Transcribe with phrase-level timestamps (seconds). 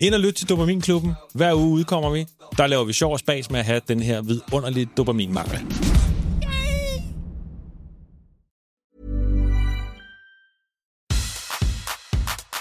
[0.00, 1.12] Ind og lyt til Dopaminklubben.
[1.34, 2.26] Hver uge udkommer vi.
[2.56, 5.58] Der laver vi sjov og spas med at have den her vidunderlige dopaminmangel.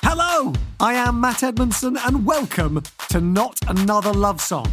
[0.03, 4.67] Hello, I am Matt Edmondson, and welcome to Not Another Love Song.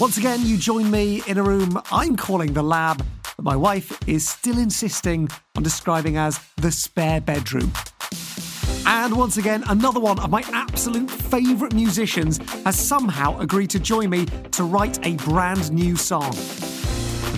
[0.00, 3.88] Once again, you join me in a room I'm calling the lab, that my wife
[4.06, 7.72] is still insisting on describing as the spare bedroom.
[8.86, 14.10] And once again, another one of my absolute favourite musicians has somehow agreed to join
[14.10, 16.32] me to write a brand new song.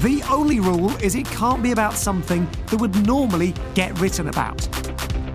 [0.01, 4.61] The only rule is it can't be about something that would normally get written about.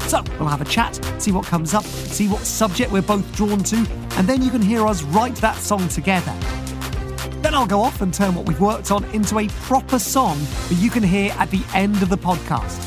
[0.01, 3.63] So we'll have a chat, see what comes up, see what subject we're both drawn
[3.65, 3.77] to,
[4.17, 6.33] and then you can hear us write that song together.
[7.41, 10.75] Then I'll go off and turn what we've worked on into a proper song that
[10.79, 12.85] you can hear at the end of the podcast.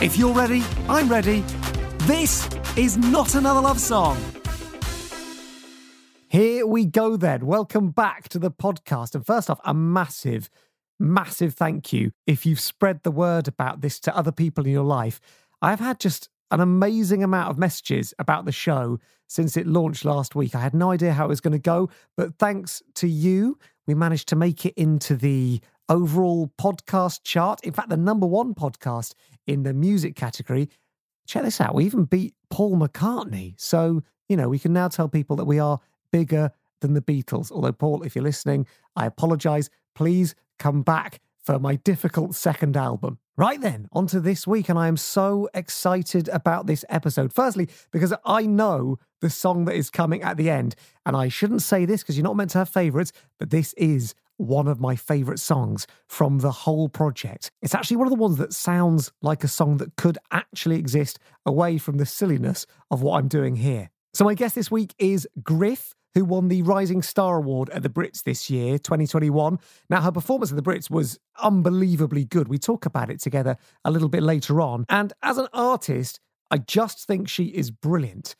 [0.00, 1.44] If you're ready, I'm ready.
[2.04, 2.48] This
[2.78, 4.16] is not another love song.
[6.28, 7.44] Here we go then.
[7.44, 9.14] Welcome back to the podcast.
[9.14, 10.48] And first off, a massive,
[10.98, 14.82] massive thank you if you've spread the word about this to other people in your
[14.82, 15.20] life.
[15.60, 20.34] I've had just an amazing amount of messages about the show since it launched last
[20.34, 20.54] week.
[20.54, 23.92] I had no idea how it was going to go, but thanks to you, we
[23.92, 25.60] managed to make it into the
[25.90, 27.60] overall podcast chart.
[27.62, 29.12] In fact, the number one podcast
[29.46, 30.70] in the music category.
[31.30, 31.76] Check this out.
[31.76, 33.54] We even beat Paul McCartney.
[33.56, 35.78] So, you know, we can now tell people that we are
[36.10, 37.52] bigger than the Beatles.
[37.52, 39.70] Although, Paul, if you're listening, I apologize.
[39.94, 43.18] Please come back for my difficult second album.
[43.36, 47.32] Right then, on to this week, and I am so excited about this episode.
[47.32, 50.74] Firstly, because I know the song that is coming at the end,
[51.06, 54.16] and I shouldn't say this because you're not meant to have favourites, but this is
[54.40, 57.50] one of my favourite songs from the whole project.
[57.62, 61.18] It's actually one of the ones that sounds like a song that could actually exist
[61.46, 63.90] away from the silliness of what I'm doing here.
[64.12, 67.88] So, my guest this week is Griff who won the Rising Star Award at the
[67.88, 69.58] Brits this year, 2021.
[69.88, 72.48] Now, her performance at the Brits was unbelievably good.
[72.48, 74.84] We talk about it together a little bit later on.
[74.88, 76.18] And as an artist,
[76.50, 78.34] I just think she is brilliant.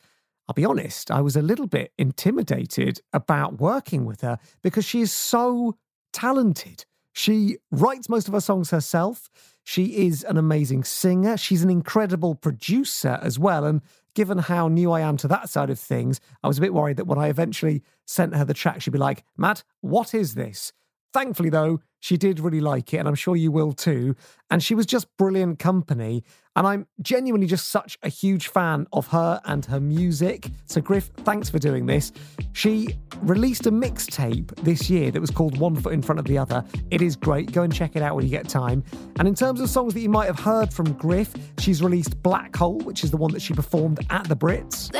[0.47, 4.99] I'll be honest, I was a little bit intimidated about working with her because she
[4.99, 5.77] is so
[6.13, 6.85] talented.
[7.13, 9.29] She writes most of her songs herself.
[9.63, 11.37] She is an amazing singer.
[11.37, 13.65] She's an incredible producer as well.
[13.65, 13.81] And
[14.15, 16.97] given how new I am to that side of things, I was a bit worried
[16.97, 20.73] that when I eventually sent her the track, she'd be like, Matt, what is this?
[21.13, 24.15] Thankfully, though, she did really like it, and I'm sure you will too.
[24.49, 26.23] And she was just brilliant company.
[26.55, 30.49] And I'm genuinely just such a huge fan of her and her music.
[30.65, 32.11] So, Griff, thanks for doing this.
[32.51, 36.37] She released a mixtape this year that was called One Foot in Front of the
[36.37, 36.65] Other.
[36.89, 37.53] It is great.
[37.53, 38.83] Go and check it out when you get time.
[39.17, 42.53] And in terms of songs that you might have heard from Griff, she's released Black
[42.55, 44.91] Hole, which is the one that she performed at the Brits.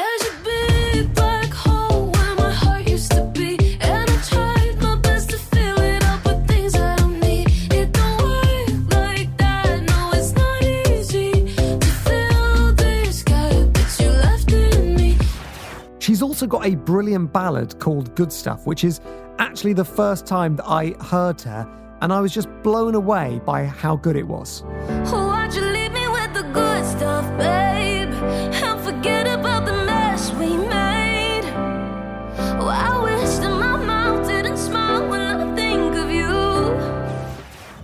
[16.42, 19.00] Also got a brilliant ballad called Good Stuff, which is
[19.38, 21.70] actually the first time that I heard her,
[22.02, 24.64] and I was just blown away by how good it was.
[24.66, 28.10] Oh, why'd you leave me with the good stuff, babe?
[28.10, 31.44] And forget about the mess we made.
[31.46, 36.26] I wish that my mouth didn't smile when I think of you.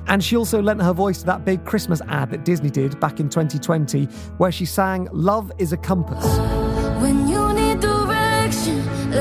[0.07, 3.19] And she also lent her voice to that big Christmas ad that Disney did back
[3.19, 4.05] in 2020,
[4.39, 6.56] where she sang Love is a Compass.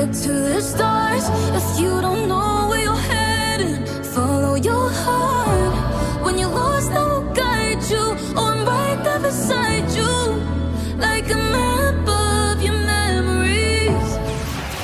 [0.07, 1.25] To the stars.
[1.53, 6.25] If you don't know where you're heading, follow your heart.
[6.25, 8.15] When you're lost, I will guide you.
[8.35, 14.17] Oh, I'm right there beside you, like a map of your memories.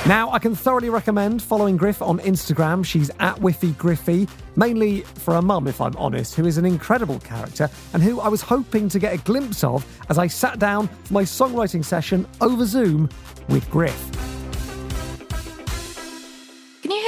[0.06, 2.84] Now, I can thoroughly recommend following Griff on Instagram.
[2.84, 7.18] She's at Whiffy Griffy, mainly for her mum, if I'm honest, who is an incredible
[7.20, 10.88] character and who I was hoping to get a glimpse of as I sat down
[11.04, 13.08] for my songwriting session over Zoom
[13.48, 14.33] with Griff.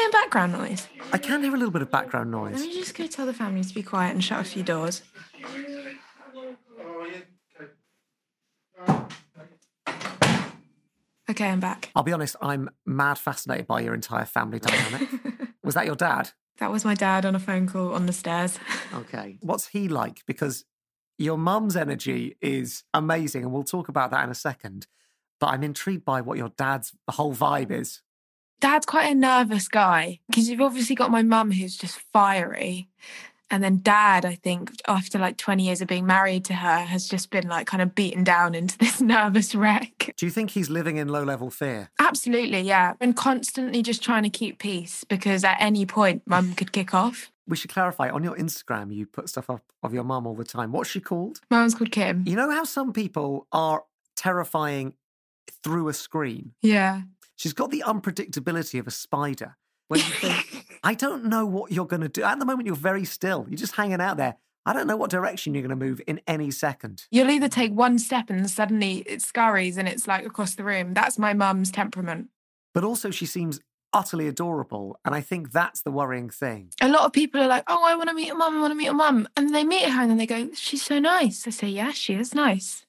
[0.06, 0.86] Hear background noise?
[1.12, 2.60] I can hear a little bit of background noise.
[2.60, 5.02] Let me just go tell the family to be quiet and shut a few doors.
[11.28, 11.90] Okay, I'm back.
[11.96, 15.08] I'll be honest, I'm mad fascinated by your entire family dynamic.
[15.64, 16.30] was that your dad?
[16.58, 18.60] That was my dad on a phone call on the stairs.
[18.94, 19.38] Okay.
[19.40, 20.22] What's he like?
[20.24, 20.64] Because
[21.18, 24.86] your mum's energy is amazing, and we'll talk about that in a second.
[25.40, 28.02] But I'm intrigued by what your dad's whole vibe is.
[28.60, 32.88] Dad's quite a nervous guy because you've obviously got my mum who's just fiery.
[33.48, 37.08] And then dad, I think, after like 20 years of being married to her, has
[37.08, 40.14] just been like kind of beaten down into this nervous wreck.
[40.16, 41.90] Do you think he's living in low level fear?
[42.00, 42.94] Absolutely, yeah.
[43.00, 47.30] And constantly just trying to keep peace because at any point, mum could kick off.
[47.48, 50.42] We should clarify on your Instagram, you put stuff up of your mum all the
[50.42, 50.72] time.
[50.72, 51.40] What's she called?
[51.48, 52.24] Mum's called Kim.
[52.26, 53.84] You know how some people are
[54.16, 54.94] terrifying
[55.62, 56.54] through a screen?
[56.62, 57.02] Yeah.
[57.36, 59.56] She's got the unpredictability of a spider.
[59.88, 62.22] When you think, I don't know what you're going to do.
[62.22, 63.46] At the moment, you're very still.
[63.48, 64.36] You're just hanging out there.
[64.64, 67.04] I don't know what direction you're going to move in any second.
[67.12, 70.92] You'll either take one step and suddenly it scurries and it's like across the room.
[70.92, 72.30] That's my mum's temperament.
[72.74, 73.60] But also, she seems
[73.92, 74.98] utterly adorable.
[75.04, 76.70] And I think that's the worrying thing.
[76.80, 78.72] A lot of people are like, oh, I want to meet a mum, I want
[78.72, 79.28] to meet a mum.
[79.36, 81.46] And they meet her and then they go, she's so nice.
[81.46, 82.84] I say, yeah, she is nice.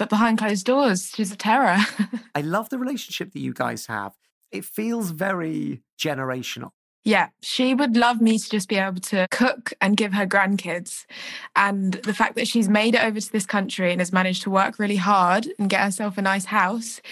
[0.00, 1.76] But behind closed doors, she's a terror.
[2.34, 4.14] I love the relationship that you guys have.
[4.50, 6.70] It feels very generational.
[7.04, 11.04] Yeah, she would love me to just be able to cook and give her grandkids.
[11.54, 14.50] And the fact that she's made it over to this country and has managed to
[14.50, 17.02] work really hard and get herself a nice house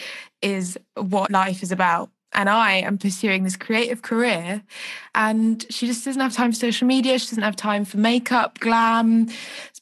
[0.40, 2.08] is what life is about.
[2.32, 4.62] And I am pursuing this creative career,
[5.14, 7.18] and she just doesn't have time for social media.
[7.18, 9.28] She doesn't have time for makeup, glam,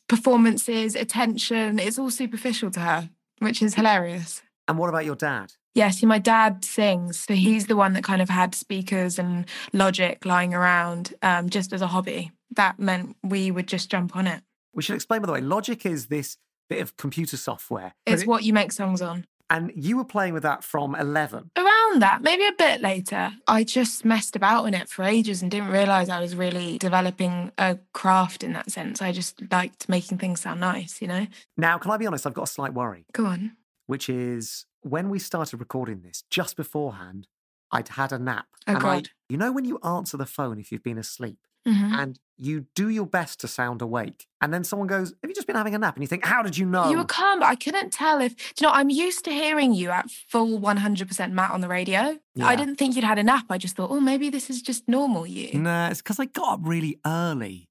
[0.08, 1.78] performances, attention.
[1.78, 4.42] It's all superficial to her, which is hilarious.
[4.68, 5.52] And what about your dad?
[5.74, 7.20] Yeah, see, my dad sings.
[7.20, 11.72] So he's the one that kind of had speakers and logic lying around um, just
[11.72, 12.32] as a hobby.
[12.54, 14.42] That meant we would just jump on it.
[14.74, 16.38] We should explain, by the way, Logic is this
[16.68, 17.94] bit of computer software.
[18.06, 19.26] It's it- what you make songs on.
[19.48, 21.50] And you were playing with that from 11.
[21.56, 21.66] Around
[22.00, 25.68] that, maybe a bit later, I just messed about in it for ages and didn't
[25.70, 29.00] realize I was really developing a craft in that sense.
[29.02, 31.26] I just liked making things sound nice, you know?
[31.56, 32.26] Now, can I be honest?
[32.26, 33.56] I've got a slight worry, Go on.
[33.86, 37.26] which is when we started recording this, just beforehand,
[37.72, 38.46] I'd had a nap.
[38.66, 39.08] Oh, and I- God.
[39.28, 41.98] you know when you answer the phone if you've been asleep Mhm.
[41.98, 45.46] and you do your best to sound awake, and then someone goes, Have you just
[45.46, 45.96] been having a nap?
[45.96, 46.90] And you think, How did you know?
[46.90, 48.36] You were calm, but I couldn't tell if.
[48.36, 48.72] Do you know?
[48.74, 52.18] I'm used to hearing you at full 100% Matt on the radio.
[52.34, 52.46] Yeah.
[52.46, 53.46] I didn't think you'd had a nap.
[53.48, 55.58] I just thought, oh, maybe this is just normal you.
[55.58, 57.68] Nah, it's because I got up really early.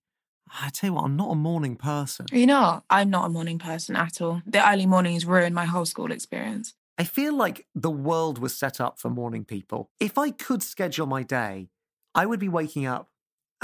[0.61, 2.25] I tell you what, I'm not a morning person.
[2.31, 4.41] You know, I'm not a morning person at all.
[4.45, 6.73] The early mornings ruined my whole school experience.
[6.97, 9.89] I feel like the world was set up for morning people.
[9.99, 11.69] If I could schedule my day,
[12.15, 13.09] I would be waking up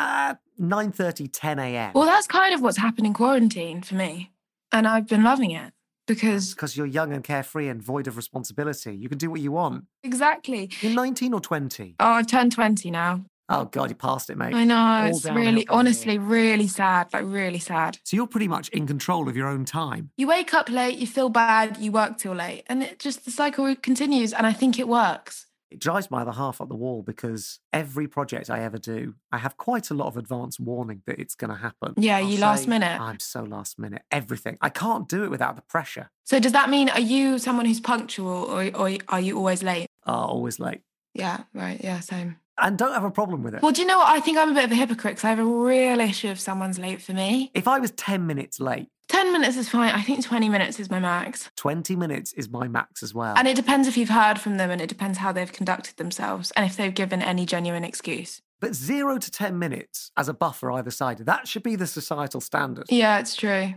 [0.01, 1.91] at 9.30, 10 a.m.
[1.93, 4.31] Well, that's kind of what's happened in quarantine for me.
[4.71, 5.73] And I've been loving it
[6.07, 8.95] because because you're young and carefree and void of responsibility.
[8.95, 9.85] You can do what you want.
[10.03, 10.69] exactly.
[10.81, 11.95] You're 19 or 20?
[11.99, 13.25] Oh, I've turned 20 now.
[13.49, 14.53] Oh, God, you passed it, mate.
[14.53, 14.77] I know.
[14.77, 15.65] All It's really, from here.
[15.69, 17.07] honestly, really sad.
[17.11, 17.97] Like, really sad.
[18.05, 20.09] So you're pretty much in control of your own time.
[20.15, 22.63] You wake up late, you feel bad, you work till late.
[22.67, 24.31] And it just, the cycle continues.
[24.31, 25.47] And I think it works.
[25.71, 29.37] It drives my other half up the wall because every project I ever do, I
[29.37, 31.93] have quite a lot of advance warning that it's going to happen.
[31.95, 32.99] Yeah, I'll you last minute.
[32.99, 34.01] I'm so last minute.
[34.11, 34.57] Everything.
[34.59, 36.11] I can't do it without the pressure.
[36.25, 39.87] So does that mean are you someone who's punctual or, or are you always late?
[40.05, 40.81] Oh, always late.
[41.13, 41.79] Yeah, right.
[41.81, 42.37] Yeah, same.
[42.57, 43.61] And don't have a problem with it.
[43.61, 44.09] Well, do you know what?
[44.09, 46.39] I think I'm a bit of a hypocrite because I have a real issue if
[46.39, 47.49] someone's late for me.
[47.53, 49.91] If I was 10 minutes late, 10 minutes is fine.
[49.93, 51.49] I think 20 minutes is my max.
[51.57, 53.33] 20 minutes is my max as well.
[53.35, 56.51] And it depends if you've heard from them and it depends how they've conducted themselves
[56.51, 58.41] and if they've given any genuine excuse.
[58.59, 62.39] but zero to 10 minutes as a buffer either side, that should be the societal
[62.39, 62.85] standard.
[62.89, 63.73] Yeah, it's true.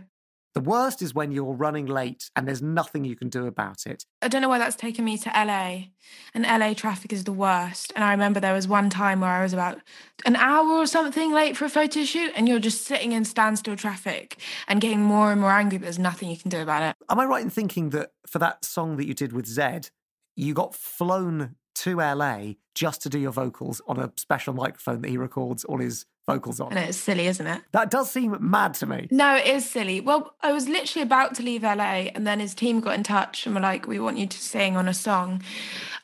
[0.55, 4.05] The worst is when you're running late and there's nothing you can do about it.
[4.21, 5.87] I don't know why that's taken me to LA.
[6.33, 7.91] And LA traffic is the worst.
[7.93, 9.79] And I remember there was one time where I was about
[10.25, 13.75] an hour or something late for a photo shoot, and you're just sitting in standstill
[13.75, 16.95] traffic and getting more and more angry, but there's nothing you can do about it.
[17.09, 19.89] Am I right in thinking that for that song that you did with Zedd,
[20.37, 25.09] you got flown to LA just to do your vocals on a special microphone that
[25.09, 26.71] he records all his vocals on.
[26.71, 27.61] And it's silly, isn't it?
[27.71, 29.07] That does seem mad to me.
[29.11, 30.01] No, it is silly.
[30.01, 33.45] Well, I was literally about to leave LA, and then his team got in touch
[33.45, 35.41] and were like, "We want you to sing on a song."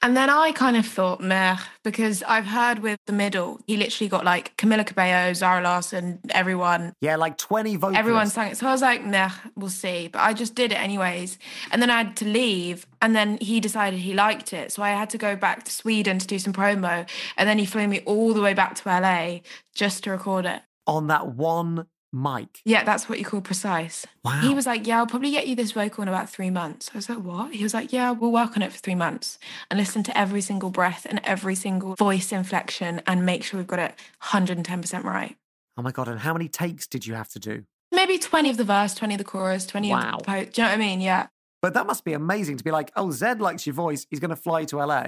[0.04, 4.10] And then I kind of thought, meh, because I've heard with the middle, he literally
[4.10, 6.94] got like Camila Cabello, Zara Larsson, everyone.
[7.02, 8.00] Yeah, like 20 vocalists.
[8.00, 8.58] Everyone sang it.
[8.58, 10.08] So I was like, nah, we'll see.
[10.08, 11.38] But I just did it anyways.
[11.72, 12.88] And then I had to leave.
[13.02, 14.72] And then he decided he liked it.
[14.72, 17.08] So I had to go back to Sweden to do some promo.
[17.38, 19.40] And then he flew me all the way back to LA
[19.74, 20.62] just to record it.
[20.88, 22.60] on that one mic.
[22.66, 24.06] Yeah, that's what you call precise.
[24.26, 24.42] Wow.
[24.42, 26.92] He was like, Yeah, I'll probably get you this vocal in about three months.
[26.94, 27.54] I was like, What?
[27.54, 29.40] He was like, Yeah, we'll work on it for three months
[29.70, 33.68] and listen to every single breath and every single voice inflection and make sure we've
[33.68, 35.38] got it 110% right.
[35.78, 36.08] Oh my God.
[36.10, 37.64] And how many takes did you have to do?
[37.94, 40.12] Maybe 20 of the verse, 20 of the chorus, 20 Wow.
[40.14, 41.02] of the po- Do you know what I mean?
[41.02, 41.28] Yeah.
[41.62, 44.08] But that must be amazing to be like, oh, Zedd likes your voice.
[44.10, 45.06] He's going to fly to LA.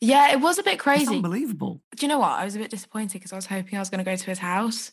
[0.00, 1.16] Yeah, it was a bit It's crazy.
[1.16, 1.80] unbelievable.
[1.96, 2.32] Do you know what?
[2.32, 4.24] I was a bit disappointed because I was hoping I was going to go to
[4.26, 4.90] his house.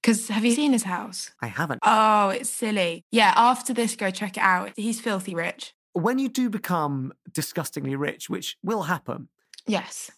[0.00, 1.32] Because have you seen his house?
[1.42, 1.80] I haven't.
[1.82, 3.04] Oh, it's silly.
[3.10, 4.72] Yeah, after this, go check it out.
[4.76, 5.74] He's filthy rich.
[5.92, 9.28] when you do become disgustingly rich, which will happen,
[9.66, 10.10] Yes.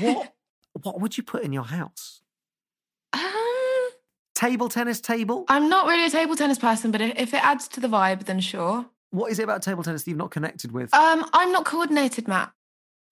[0.00, 0.32] what
[0.82, 2.22] what would you put in your house?
[3.12, 3.22] Um,
[4.34, 5.44] Table tennis table?
[5.48, 8.24] I'm not really a table tennis person, but if, if it adds to the vibe,
[8.24, 8.86] then sure.
[9.14, 10.92] What is it about table tennis that you've not connected with?
[10.92, 12.50] Um, I'm not coordinated, Matt,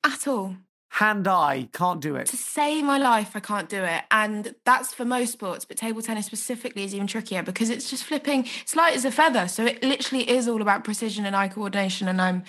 [0.04, 0.56] at all.
[0.88, 2.26] Hand eye, can't do it.
[2.26, 5.64] To save my life, I can't do it, and that's for most sports.
[5.64, 8.46] But table tennis specifically is even trickier because it's just flipping.
[8.62, 12.08] It's light as a feather, so it literally is all about precision and eye coordination.
[12.08, 12.42] And I'm,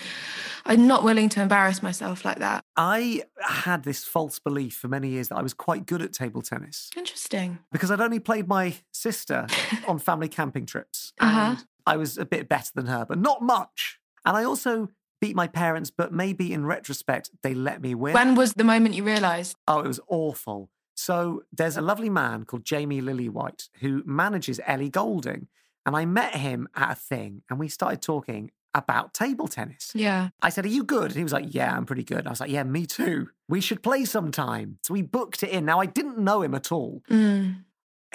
[0.66, 2.66] I'm not willing to embarrass myself like that.
[2.76, 6.42] I had this false belief for many years that I was quite good at table
[6.42, 7.60] tennis Interesting.
[7.72, 9.46] because I'd only played my sister
[9.88, 11.14] on family camping trips.
[11.20, 11.40] Uh-huh.
[11.40, 14.00] And I was a bit better than her, but not much.
[14.26, 14.90] And I also
[15.22, 18.14] beat my parents, but maybe in retrospect, they let me win.
[18.14, 19.56] When was the moment you realised?
[19.68, 20.70] Oh, it was awful.
[20.96, 25.48] So there's a lovely man called Jamie Lillywhite who manages Ellie Goulding.
[25.86, 29.92] And I met him at a thing and we started talking about table tennis.
[29.94, 30.30] Yeah.
[30.42, 31.12] I said, Are you good?
[31.12, 32.20] And he was like, Yeah, I'm pretty good.
[32.20, 33.30] And I was like, Yeah, me too.
[33.48, 34.80] We should play sometime.
[34.84, 35.66] So we booked it in.
[35.66, 37.02] Now, I didn't know him at all.
[37.10, 37.64] Mm.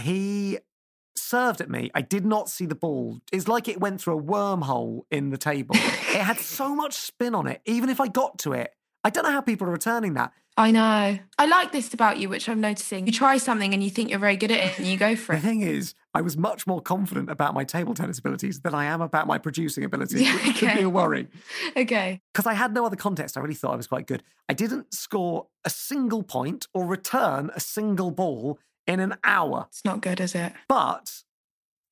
[0.01, 0.59] He
[1.29, 1.91] served at me.
[1.95, 3.21] I did not see the ball.
[3.33, 5.75] It's like it went through a wormhole in the table.
[5.77, 7.61] it had so much spin on it.
[7.67, 8.73] Even if I got to it,
[9.05, 10.33] I don't know how people are returning that.
[10.57, 11.19] I know.
[11.39, 13.07] I like this about you, which I'm noticing.
[13.07, 15.33] You try something and you think you're very good at it and you go for
[15.33, 15.37] it.
[15.37, 18.87] The thing is, I was much more confident about my table tennis abilities than I
[18.87, 21.29] am about my producing abilities, Yeah, which could be a worry.
[21.77, 22.21] Okay.
[22.35, 24.25] Because I had no other context, I really thought I was quite good.
[24.49, 28.59] I didn't score a single point or return a single ball
[28.89, 30.53] in an hour, It's not good, is it?
[30.67, 31.23] but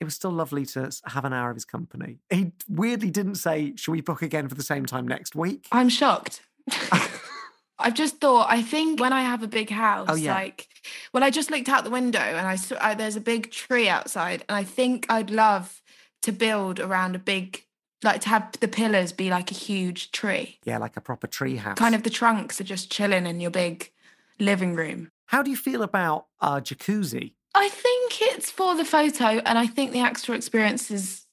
[0.01, 2.19] it was still lovely to have an hour of his company.
[2.31, 5.69] He weirdly didn't say, Should we book again for the same time next week?
[5.71, 6.41] I'm shocked.
[7.79, 10.33] I've just thought, I think when I have a big house, Oh, yeah.
[10.35, 10.67] like,
[11.13, 13.87] well, I just looked out the window and I saw I, there's a big tree
[13.89, 15.83] outside, and I think I'd love
[16.23, 17.63] to build around a big,
[18.03, 20.59] like, to have the pillars be like a huge tree.
[20.65, 21.77] Yeah, like a proper tree house.
[21.77, 23.93] Kind of the trunks are just chilling in your big
[24.41, 25.11] living room.
[25.27, 27.35] How do you feel about uh, jacuzzi?
[27.55, 31.27] I think it's for the photo, and I think the actual experience is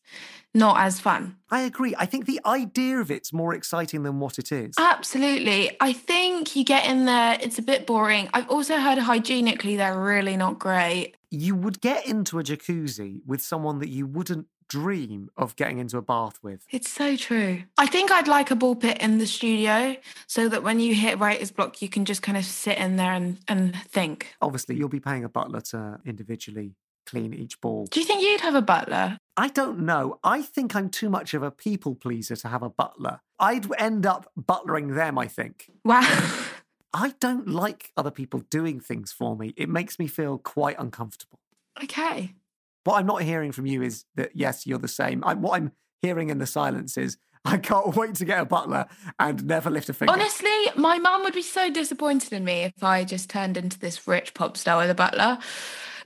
[0.53, 1.37] not as fun.
[1.49, 1.95] I agree.
[1.97, 4.75] I think the idea of it's more exciting than what it is.
[4.77, 5.75] Absolutely.
[5.81, 8.29] I think you get in there, it's a bit boring.
[8.33, 11.15] I've also heard hygienically they're really not great.
[11.31, 15.97] you would get into a jacuzzi with someone that you wouldn't dream of getting into
[15.97, 16.65] a bath with.
[16.71, 17.63] It's so true.
[17.77, 19.95] I think I'd like a ball pit in the studio
[20.27, 23.13] so that when you hit writer's block, you can just kind of sit in there
[23.13, 24.35] and, and think.
[24.41, 27.87] Obviously, you'll be paying a butler to individually clean each ball.
[27.91, 29.17] Do you think you'd have a butler?
[29.35, 30.19] I don't know.
[30.23, 33.19] I think I'm too much of a people pleaser to have a butler.
[33.39, 35.69] I'd end up butlering them, I think.
[35.83, 36.01] Wow.
[36.93, 39.53] I don't like other people doing things for me.
[39.57, 41.39] It makes me feel quite uncomfortable.
[41.81, 42.35] okay.
[42.83, 45.23] What I'm not hearing from you is that, yes, you're the same.
[45.23, 45.71] I, what I'm
[46.01, 48.85] hearing in the silence is, I can't wait to get a butler
[49.19, 50.13] and never lift a finger.
[50.13, 54.07] Honestly, my mum would be so disappointed in me if I just turned into this
[54.07, 55.39] rich pop star with a butler.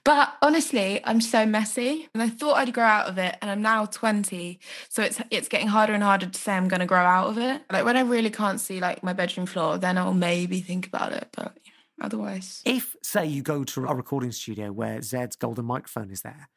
[0.03, 3.61] But honestly, I'm so messy, and I thought I'd grow out of it, and I'm
[3.61, 4.57] now 20,
[4.87, 7.37] so it's it's getting harder and harder to say I'm going to grow out of
[7.37, 7.61] it.
[7.69, 11.11] Like when I really can't see like my bedroom floor, then I'll maybe think about
[11.11, 11.27] it.
[11.35, 11.57] But
[11.99, 16.47] otherwise, If, say, you go to a recording studio where Zedd's golden microphone is there,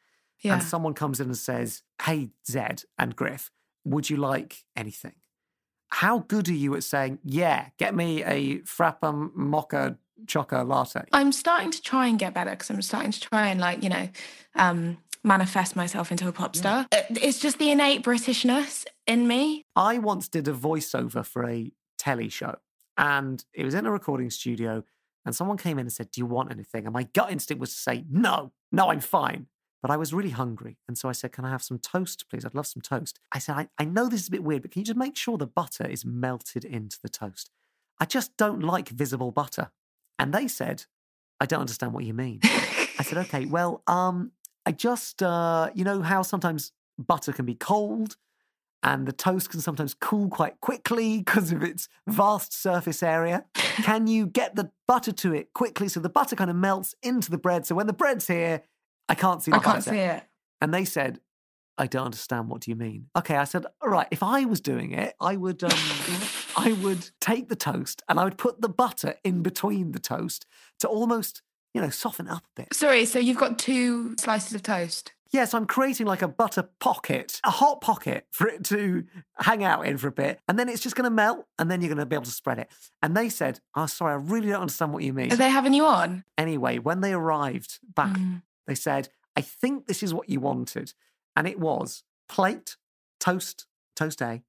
[0.41, 0.53] yeah.
[0.53, 3.51] and someone comes in and says, Hey, Zedd and Griff,
[3.85, 5.13] would you like anything?
[5.89, 11.05] How good are you at saying, Yeah, get me a frappa mocha choca latte?
[11.11, 13.89] I'm starting to try and get better because I'm starting to try and like you
[13.89, 14.09] know,
[14.55, 16.87] um, manifest myself into a pop star.
[16.91, 19.65] Uh, It's just the innate Britishness in me.
[19.75, 22.55] I once did a voiceover for a telly show,
[22.97, 24.83] and it was in a recording studio.
[25.25, 26.85] and someone came in and said, Do you want anything?
[26.85, 29.47] And my gut instinct was to say, No, no, I'm fine.
[29.81, 30.77] But I was really hungry.
[30.87, 32.45] And so I said, Can I have some toast, please?
[32.45, 33.19] I'd love some toast.
[33.31, 35.15] I said, I, I know this is a bit weird, but can you just make
[35.15, 37.49] sure the butter is melted into the toast?
[37.99, 39.71] I just don't like visible butter.
[40.19, 40.85] And they said,
[41.39, 42.39] I don't understand what you mean.
[42.43, 44.31] I said, Okay, well, um,
[44.65, 48.17] I just, uh, you know how sometimes butter can be cold
[48.83, 53.45] and the toast can sometimes cool quite quickly because of its vast surface area.
[53.53, 57.31] Can you get the butter to it quickly so the butter kind of melts into
[57.31, 57.65] the bread?
[57.65, 58.63] So when the bread's here,
[59.11, 60.23] I can't see the I can't see it.
[60.61, 61.19] And they said,
[61.77, 62.49] I don't understand.
[62.49, 63.07] What do you mean?
[63.15, 65.71] Okay, I said, all right, if I was doing it, I would um,
[66.55, 70.45] I would take the toast and I would put the butter in between the toast
[70.79, 71.41] to almost,
[71.73, 72.73] you know, soften it up a bit.
[72.73, 75.13] Sorry, so you've got two slices of toast.
[75.31, 79.05] Yes, I'm creating like a butter pocket, a hot pocket for it to
[79.37, 80.41] hang out in for a bit.
[80.49, 82.31] And then it's just going to melt and then you're going to be able to
[82.31, 82.67] spread it.
[83.01, 85.31] And they said, Oh, sorry, I really don't understand what you mean.
[85.31, 86.25] Are they having you on?
[86.37, 88.41] Anyway, when they arrived back, Mm.
[88.67, 90.93] They said, I think this is what you wanted.
[91.35, 92.77] And it was plate,
[93.19, 93.65] toast,
[93.95, 94.43] toast A,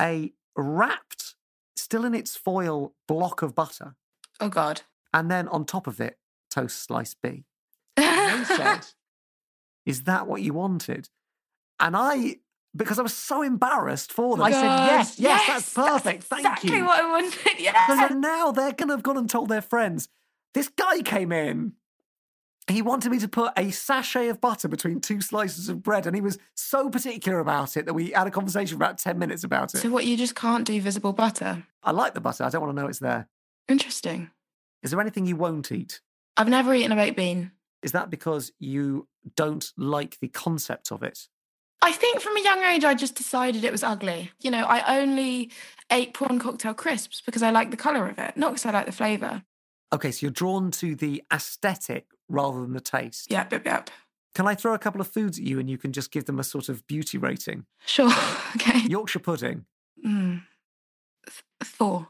[0.00, 1.34] a wrapped,
[1.76, 3.96] still in its foil block of butter.
[4.40, 4.82] Oh God.
[5.12, 6.18] And then on top of it,
[6.50, 7.44] toast slice B.
[7.96, 8.86] And they said,
[9.86, 11.08] Is that what you wanted?
[11.78, 12.36] And I,
[12.74, 16.24] because I was so embarrassed for them, I said, God, Yes, yes, that's perfect.
[16.24, 16.76] Thank exactly you.
[16.76, 17.58] Exactly what I wanted.
[17.58, 18.08] Yeah.
[18.08, 20.08] then now they're going to have gone and told their friends.
[20.54, 21.72] This guy came in.
[22.68, 26.16] He wanted me to put a sachet of butter between two slices of bread, and
[26.16, 29.44] he was so particular about it that we had a conversation for about 10 minutes
[29.44, 29.78] about it.
[29.78, 30.04] So what?
[30.04, 31.64] You just can't do visible butter.
[31.84, 32.42] I like the butter.
[32.42, 33.28] I don't want to know it's there.
[33.68, 34.30] Interesting.
[34.82, 36.00] Is there anything you won't eat?
[36.36, 37.52] I've never eaten a baked bean.
[37.82, 39.06] Is that because you
[39.36, 41.28] don't like the concept of it?
[41.82, 44.32] I think from a young age, I just decided it was ugly.
[44.40, 45.52] You know, I only
[45.92, 48.86] ate prawn cocktail crisps because I like the colour of it, not because I like
[48.86, 49.44] the flavour.
[49.92, 53.30] Okay, so you're drawn to the aesthetic rather than the taste.
[53.30, 53.90] Yep, yep, yep.
[54.34, 56.38] Can I throw a couple of foods at you and you can just give them
[56.38, 57.66] a sort of beauty rating?
[57.86, 58.10] Sure.
[58.56, 58.80] Okay.
[58.88, 59.66] Yorkshire pudding,
[60.04, 60.42] Mm.
[61.26, 62.08] Th- Four.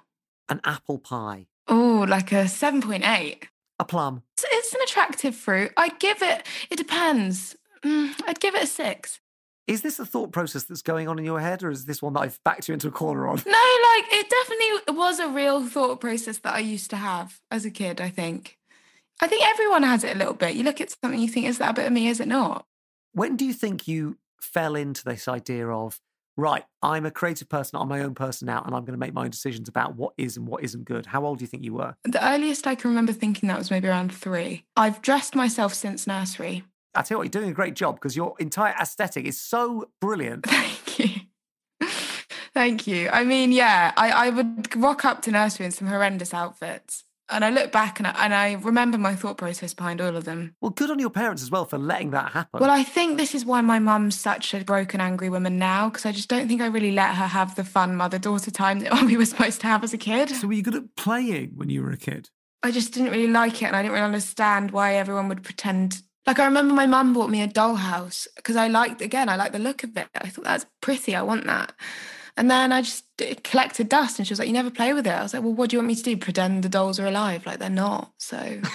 [0.49, 3.45] an apple pie, Oh, like a 7.8.
[3.81, 4.23] a plum.
[4.37, 5.73] It's, it's an attractive fruit.
[5.77, 7.57] I'd give it, it depends.
[7.85, 9.21] Mm, I'd give it a six.
[9.67, 12.13] Is this a thought process that's going on in your head, or is this one
[12.13, 13.37] that I've backed you into a corner on?
[13.45, 17.65] No, like it definitely was a real thought process that I used to have as
[17.65, 18.59] a kid, I think.
[19.21, 20.57] I think everyone has it a little bit.
[20.57, 22.09] You look at something, you think, is that a bit of me?
[22.09, 22.67] Is it not?
[23.13, 26.01] When do you think you fell into this idea of,
[26.37, 29.15] right, I'm a creative person, I'm my own person now, and I'm going to make
[29.15, 31.07] my own decisions about what is and what isn't good?
[31.07, 31.97] How old do you think you were?
[32.05, 34.65] The earliest I can remember thinking that was maybe around three.
[34.77, 36.65] I've dressed myself since nursery.
[36.95, 39.89] I tell you what, you're doing a great job because your entire aesthetic is so
[40.01, 40.47] brilliant.
[40.47, 41.21] Thank you.
[42.55, 43.09] Thank you.
[43.11, 47.05] I mean, yeah, I, I would rock up to nursery in some horrendous outfits.
[47.29, 50.25] And I look back and I, and I remember my thought process behind all of
[50.25, 50.55] them.
[50.61, 52.61] Well, good on your parents as well for letting that happen.
[52.61, 56.07] Well, I think this is why my mum's such a broken, angry woman now, because
[56.07, 59.03] I just don't think I really let her have the fun mother daughter time that
[59.07, 60.31] we were supposed to have as a kid.
[60.31, 62.31] so were you good at playing when you were a kid?
[62.63, 66.03] I just didn't really like it and I didn't really understand why everyone would pretend.
[66.27, 69.53] Like, I remember my mum bought me a dollhouse because I liked, again, I liked
[69.53, 70.09] the look of it.
[70.15, 71.73] I thought that's pretty, I want that.
[72.37, 73.05] And then I just
[73.45, 75.11] collected dust and she was like, You never play with it.
[75.11, 76.17] I was like, Well, what do you want me to do?
[76.17, 77.47] Pretend the dolls are alive?
[77.47, 78.13] Like, they're not.
[78.19, 78.61] So.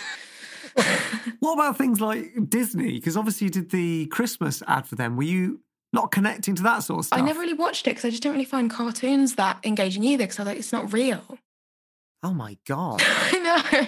[1.39, 2.93] What about things like Disney?
[2.93, 5.17] Because obviously you did the Christmas ad for them.
[5.17, 5.60] Were you
[5.91, 7.19] not connecting to that sort of stuff?
[7.19, 10.24] I never really watched it because I just didn't really find cartoons that engaging either
[10.24, 11.39] because I was like, it's not real.
[12.24, 13.02] Oh my God.
[13.06, 13.39] I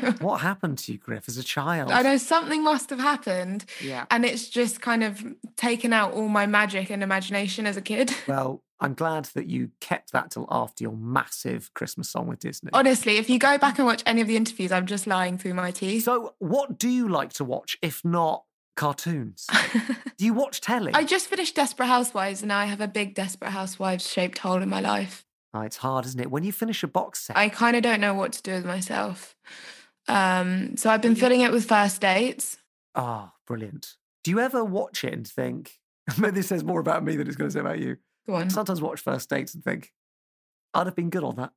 [0.02, 0.12] know.
[0.20, 1.92] what happened to you, Griff, as a child?
[1.92, 3.66] I know something must have happened.
[3.80, 4.06] Yeah.
[4.10, 5.24] And it's just kind of
[5.56, 8.12] taken out all my magic and imagination as a kid.
[8.28, 12.70] Well, I'm glad that you kept that till after your massive Christmas song with Disney.
[12.74, 15.54] Honestly, if you go back and watch any of the interviews, I'm just lying through
[15.54, 16.04] my teeth.
[16.04, 18.44] So, what do you like to watch if not
[18.76, 19.48] cartoons?
[20.18, 20.92] do you watch telly?
[20.94, 24.62] I just finished Desperate Housewives and now I have a big Desperate Housewives shaped hole
[24.62, 25.24] in my life.
[25.54, 26.30] Oh, it's hard, isn't it?
[26.30, 28.66] When you finish a box set, I kind of don't know what to do with
[28.66, 29.34] myself.
[30.10, 32.58] Um, so I've been filling it with first dates.
[32.96, 33.94] oh, brilliant.
[34.26, 35.80] Do you ever watch it and think,
[36.18, 37.96] maybe this says more about me than it's going to say about you?
[38.26, 38.50] Go on.
[38.50, 39.92] Sometimes watch first dates and think,
[40.74, 41.52] I'd have been good on that.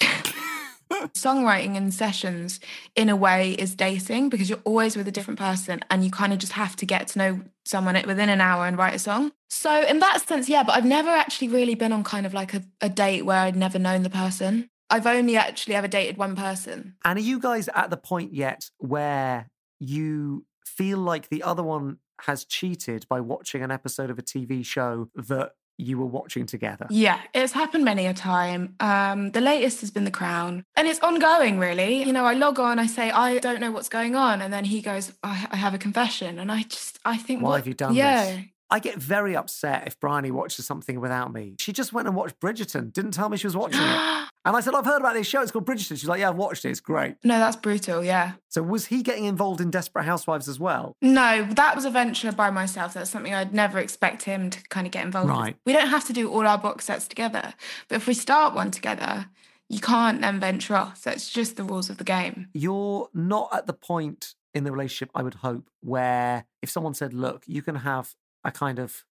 [1.14, 2.60] Songwriting in sessions,
[2.94, 6.32] in a way, is dating because you're always with a different person and you kind
[6.32, 9.32] of just have to get to know someone within an hour and write a song.
[9.50, 12.54] So, in that sense, yeah, but I've never actually really been on kind of like
[12.54, 14.70] a, a date where I'd never known the person.
[14.90, 16.96] I've only actually ever dated one person.
[17.04, 19.48] And are you guys at the point yet where
[19.80, 24.64] you feel like the other one has cheated by watching an episode of a TV
[24.64, 26.86] show that you were watching together.
[26.90, 28.74] Yeah, it's happened many a time.
[28.80, 32.02] Um, the latest has been The Crown, and it's ongoing, really.
[32.02, 34.64] You know, I log on, I say, I don't know what's going on, and then
[34.64, 37.66] he goes, I, I have a confession, and I just, I think, Why what- have
[37.66, 38.24] you done yeah.
[38.24, 38.44] this?
[38.70, 41.56] I get very upset if Bryony watches something without me.
[41.58, 44.26] She just went and watched Bridgerton, didn't tell me she was watching it.
[44.44, 45.40] And I said, I've heard about this show.
[45.40, 45.90] It's called Bridgerton.
[45.90, 46.70] She's like, Yeah, I've watched it.
[46.70, 47.16] It's great.
[47.22, 48.02] No, that's brutal.
[48.02, 48.32] Yeah.
[48.48, 50.96] So was he getting involved in Desperate Housewives as well?
[51.00, 52.94] No, that was a venture by myself.
[52.94, 55.36] That's something I'd never expect him to kind of get involved in.
[55.36, 55.56] Right.
[55.64, 57.54] We don't have to do all our box sets together,
[57.88, 59.26] but if we start one together,
[59.68, 61.02] you can't then venture off.
[61.02, 62.48] That's just the rules of the game.
[62.52, 67.14] You're not at the point in the relationship, I would hope, where if someone said,
[67.14, 69.04] Look, you can have a kind of,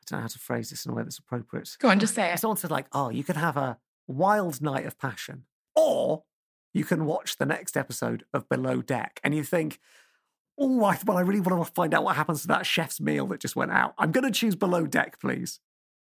[0.00, 1.76] I don't know how to phrase this in a way that's appropriate.
[1.78, 2.40] Go on, just say If it.
[2.40, 3.76] someone said, like, oh, you can have a
[4.08, 5.44] wild night of passion,
[5.76, 6.24] or
[6.74, 9.78] you can watch the next episode of Below Deck, and you think,
[10.58, 13.26] oh, I, well, I really want to find out what happens to that chef's meal
[13.28, 13.94] that just went out.
[13.98, 15.60] I'm going to choose Below Deck, please.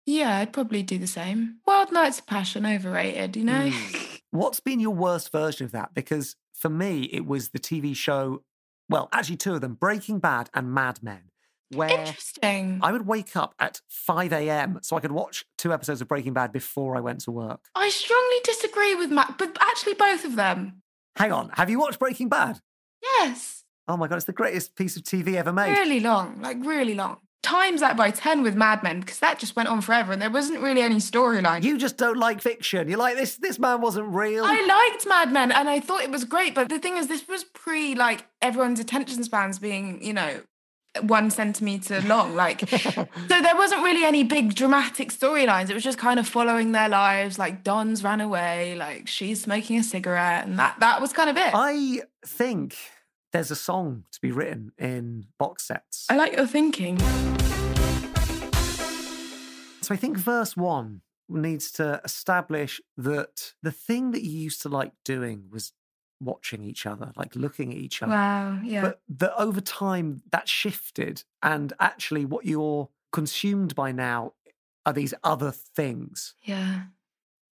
[0.06, 1.58] Yeah, I'd probably do the same.
[1.68, 3.70] Wild Nights of Passion, overrated, you know?
[3.72, 4.06] Hmm.
[4.32, 5.94] What's been your worst version of that?
[5.94, 8.44] Because for me, it was the TV show,
[8.90, 11.32] well, actually, two of them Breaking Bad and Mad Men,
[11.74, 12.80] where Interesting.
[12.82, 14.80] I would wake up at 5 a.m.
[14.82, 17.66] so I could watch two episodes of Breaking Bad before I went to work.
[17.76, 20.82] I strongly disagree with Matt, but actually both of them.
[21.16, 22.60] Hang on, have you watched Breaking Bad?
[23.02, 23.64] Yes.
[23.88, 25.72] Oh my God, it's the greatest piece of TV ever made.
[25.72, 27.18] Really long, like really long.
[27.42, 30.30] Times that by 10 with Mad Men because that just went on forever and there
[30.30, 31.64] wasn't really any storyline.
[31.64, 32.90] You just don't like fiction.
[32.90, 34.44] You're like, this This man wasn't real.
[34.46, 37.28] I liked Mad Men and I thought it was great, but the thing is, this
[37.28, 40.42] was pre like everyone's attention spans being, you know,
[41.02, 42.36] one centimeter long.
[42.36, 45.70] Like, so there wasn't really any big dramatic storylines.
[45.70, 47.38] It was just kind of following their lives.
[47.38, 51.38] Like, Don's ran away, like, she's smoking a cigarette, and that that was kind of
[51.38, 51.52] it.
[51.54, 52.76] I think
[53.32, 56.08] there's a song to be written in box sets.
[56.10, 56.98] I like your thinking.
[59.82, 64.70] So I think verse one needs to establish that the thing that you used to
[64.70, 65.74] like doing was
[66.22, 68.12] watching each other, like looking at each other.
[68.12, 68.82] Wow, yeah.
[68.82, 74.34] But that over time that shifted, and actually what you're consumed by now
[74.86, 76.36] are these other things.
[76.44, 76.84] yeah.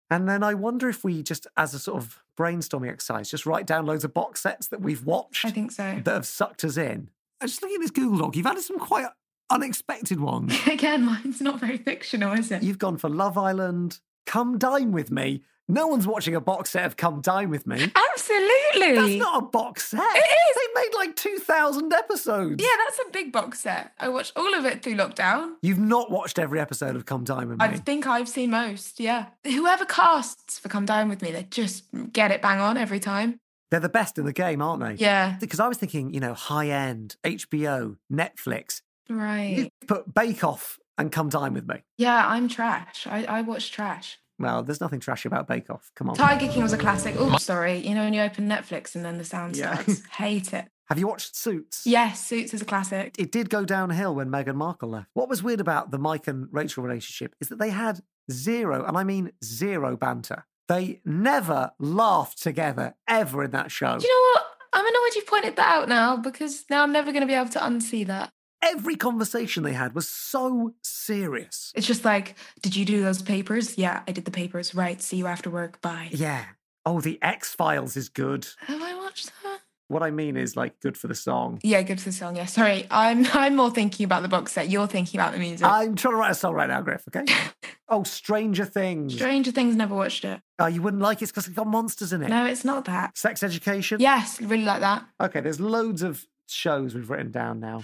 [0.09, 3.67] And then I wonder if we just, as a sort of brainstorming exercise, just write
[3.67, 6.01] down loads of box sets that we've watched I think so.
[6.05, 7.11] that have sucked us in.
[7.41, 8.37] I'm just looking at this Google Doc.
[8.37, 9.07] You've added some quite
[9.51, 10.57] unexpected ones.
[10.69, 12.63] Again, mine's not very fictional, is it?
[12.63, 15.43] You've gone for Love Island, Come Dine With Me.
[15.69, 17.91] No one's watching a box set of Come Dine With Me.
[18.13, 18.95] Absolutely.
[18.95, 20.01] That's not a box set.
[20.01, 20.57] It is.
[20.57, 22.63] They made like 2,000 episodes.
[22.63, 23.93] Yeah, that's a big box set.
[23.99, 25.55] I watched all of it through lockdown.
[25.63, 27.65] You've not watched every episode of Come Dine With Me.
[27.65, 29.27] I think I've seen most, yeah.
[29.45, 33.41] Whoever casts for Come Dine With Me, they just get it bang on every time.
[33.71, 34.95] They're the best in the game, aren't they?
[35.03, 35.37] Yeah.
[35.41, 38.83] Because I was thinking, you know, high end, HBO, Netflix.
[39.11, 39.57] Right.
[39.59, 41.83] You put Bake Off and Come Dine With Me.
[41.99, 43.07] Yeah, I'm trash.
[43.09, 44.19] I, I watch trash.
[44.39, 45.91] Well, there's nothing trashy about Bake Off.
[45.97, 46.17] Come on.
[46.17, 47.15] Tiger King was a classic.
[47.19, 47.79] Oh, sorry.
[47.79, 49.75] You know, when you open Netflix and then the sound Yeah.
[49.79, 50.05] starts.
[50.13, 50.67] Hate it.
[50.89, 51.83] Have you watched Suits?
[51.87, 53.17] Yes, Suits is a classic.
[53.19, 55.09] It did go downhill when Meghan Markle left.
[55.15, 58.97] What was weird about the Mike and Rachel relationship is that they had zero, and
[58.97, 60.45] I mean zero banter.
[60.69, 63.99] They never laughed together ever in that show.
[63.99, 64.47] Do you know what?
[64.73, 67.49] I'm annoyed you've pointed that out now because now I'm never going to be able
[67.51, 68.33] to unsee that.
[68.63, 71.73] Every conversation they had was so serious.
[71.75, 73.77] It's just like, did you do those papers?
[73.79, 74.75] Yeah, I did the papers.
[74.75, 75.01] Right.
[75.01, 75.81] See you after work.
[75.81, 76.09] Bye.
[76.11, 76.45] Yeah.
[76.85, 78.47] Oh, the X Files is good.
[78.61, 79.61] Have I watched that?
[79.89, 81.61] What I mean is like good for the song.
[81.63, 82.35] Yeah, good for the song.
[82.35, 84.69] Yeah, sorry, I'm I'm more thinking about the box set.
[84.69, 85.65] You're thinking about the music.
[85.65, 87.25] I'm trying to write a song right now, Griff, okay?
[87.89, 89.15] oh, Stranger Things.
[89.15, 90.41] Stranger Things never watched it.
[90.59, 92.29] oh, you wouldn't like it because it's got monsters in it.
[92.29, 93.17] No, it's not that.
[93.17, 94.01] Sex Education?
[94.01, 95.05] Yes, really like that.
[95.21, 97.83] Okay, there's loads of shows we've written down now.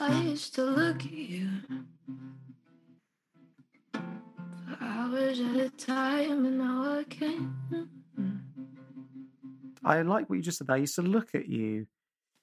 [0.00, 1.48] I used to look at you
[3.92, 7.50] for hours at a time, and now I can't.
[9.84, 10.76] I like what you just said there.
[10.76, 11.86] I used to look at you.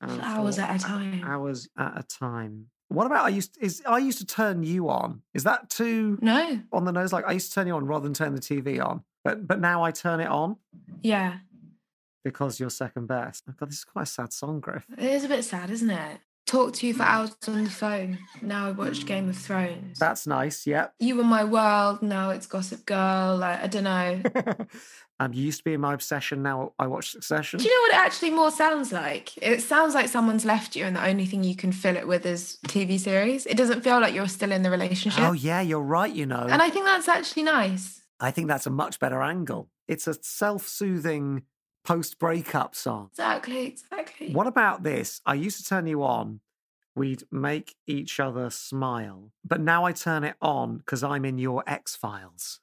[0.01, 1.23] For hours at a time.
[1.23, 2.67] Hours at a time.
[2.89, 5.21] What about I used is I used to turn you on?
[5.33, 6.59] Is that too No.
[6.73, 7.13] on the nose?
[7.13, 9.59] Like I used to turn you on rather than turn the TV on, but but
[9.59, 10.57] now I turn it on
[11.01, 11.37] Yeah,
[12.23, 13.43] because you're second best.
[13.49, 14.85] Oh God, this is quite a sad song, Griff.
[14.97, 16.19] it is a bit sad, isn't it?
[16.47, 18.17] Talk to you for hours on the phone.
[18.41, 19.99] Now I watched Game of Thrones.
[19.99, 20.67] That's nice.
[20.67, 20.95] Yep.
[20.99, 22.01] you were my world.
[22.01, 23.37] Now it's Gossip Girl.
[23.37, 24.21] Like I don't know.
[25.19, 26.41] um, you used to be my obsession.
[26.43, 27.59] Now I watch Succession.
[27.59, 29.37] Do you know what it actually more sounds like?
[29.37, 32.25] It sounds like someone's left you, and the only thing you can fill it with
[32.25, 33.45] is TV series.
[33.45, 35.23] It doesn't feel like you're still in the relationship.
[35.23, 36.13] Oh yeah, you're right.
[36.13, 38.01] You know, And I think that's actually nice.
[38.19, 39.69] I think that's a much better angle.
[39.87, 41.43] It's a self-soothing
[41.83, 43.09] post-breakup song.
[43.11, 44.31] Exactly, exactly.
[44.33, 45.21] What about this?
[45.25, 46.41] I used to turn you on
[46.95, 49.31] we'd make each other smile.
[49.45, 52.59] But now I turn it on because I'm in your X Files.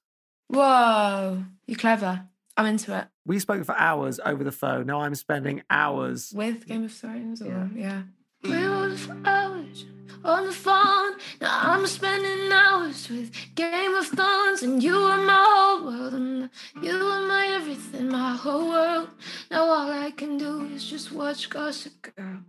[0.48, 2.24] Whoa, you're clever.
[2.56, 3.06] I'm into it.
[3.24, 4.86] We spoke for hours over the phone.
[4.86, 6.32] Now I'm spending hours.
[6.34, 7.68] With Game of Thrones, or Yeah.
[7.74, 8.02] yeah.
[8.42, 9.84] We were for hours
[10.24, 11.12] on the phone.
[11.40, 16.50] Now I'm spending hours with Game of Thrones, and you are my whole world, and
[16.82, 19.08] you are my everything, my whole world.
[19.50, 22.40] Now all I can do is just watch Gossip Girl.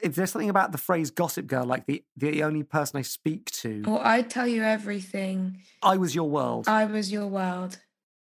[0.00, 3.50] Is there something about the phrase gossip girl, like the, the only person I speak
[3.62, 3.82] to?
[3.86, 5.58] Or I'd tell you everything.
[5.82, 6.68] I was your world.
[6.68, 7.78] I was your world.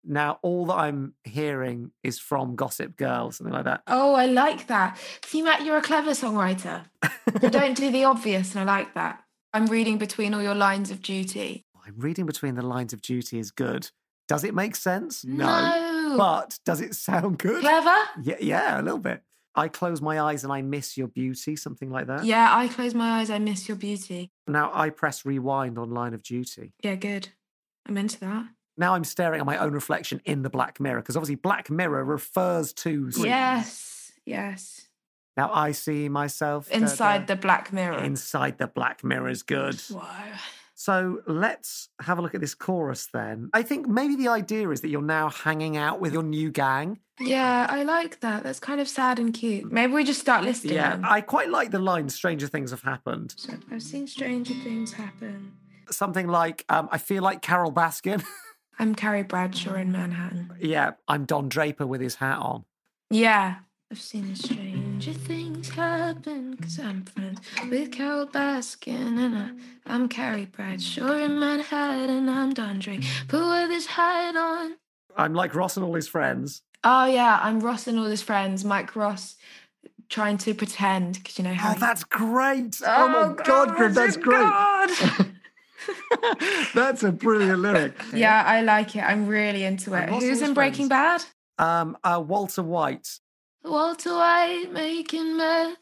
[0.04, 3.82] Now all that I'm hearing is from Gossip Girl, something like that.
[3.86, 4.98] Oh, I like that.
[5.24, 6.84] See, Matt, you're a clever songwriter.
[7.40, 9.22] so don't do the obvious, and I like that.
[9.52, 11.64] I'm reading between all your lines of duty.
[11.86, 13.90] I'm reading between the lines of duty is good.
[14.28, 15.24] Does it make sense?
[15.24, 16.14] No.
[16.16, 17.60] But does it sound good?
[17.60, 17.96] Clever?
[18.22, 19.22] Yeah, yeah, a little bit.
[19.54, 22.24] I close my eyes and I miss your beauty, something like that.
[22.24, 24.30] Yeah, I close my eyes, I miss your beauty.
[24.46, 26.72] Now I press rewind on line of duty.
[26.82, 27.28] Yeah, good.
[27.86, 28.46] I'm into that.
[28.76, 32.04] Now I'm staring at my own reflection in the black mirror because obviously Black Mirror
[32.04, 33.10] refers to.
[33.16, 34.88] Yes, yes.
[35.36, 37.98] Now I see myself Inside the black mirror.
[37.98, 39.80] inside the black mirror is good.
[39.90, 40.02] Whoa.
[40.74, 43.50] So let's have a look at this chorus then.
[43.52, 46.98] I think maybe the idea is that you're now hanging out with your new gang.
[47.20, 48.42] Yeah, I like that.
[48.42, 49.70] That's kind of sad and cute.
[49.70, 51.04] Maybe we just start listing Yeah, them.
[51.04, 55.52] I quite like the line "Stranger things have happened." So I've seen stranger things happen.
[55.90, 58.24] Something like, um, "I feel like Carole Baskin."
[58.78, 60.52] I'm Carrie Bradshaw in Manhattan.
[60.60, 62.64] yeah, I'm Don Draper with his hat on.
[63.10, 63.56] Yeah.
[63.90, 69.50] I've seen stranger things happen because I'm friends with Carole Baskin and I,
[69.84, 72.08] I'm Carrie Bradshaw in Manhattan.
[72.08, 74.76] And I'm Don Draper with his hat on.
[75.14, 76.62] I'm like Ross and all his friends.
[76.84, 78.64] Oh yeah, I'm Ross and all his friends.
[78.64, 79.36] Mike Ross
[80.08, 81.70] trying to pretend because you know how.
[81.70, 82.80] Oh, he- that's great!
[82.86, 84.40] Oh, my oh, God, Grim, that's oh, great.
[84.40, 85.26] God.
[86.74, 87.94] that's a brilliant lyric.
[88.12, 89.00] yeah, I like it.
[89.00, 90.08] I'm really into it.
[90.08, 90.88] Who's in his Breaking.
[90.88, 91.24] Bad?
[91.58, 93.18] Um, uh, Walter White.
[93.64, 95.76] Walter White making meth.